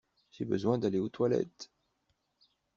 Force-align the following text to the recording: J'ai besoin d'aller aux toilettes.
J'ai 0.31 0.45
besoin 0.45 0.79
d'aller 0.79 0.97
aux 0.97 1.09
toilettes. 1.09 1.69